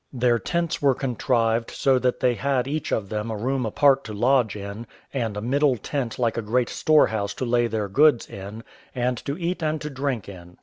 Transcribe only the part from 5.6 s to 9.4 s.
tent like a great storehouse to lay their goods in, and to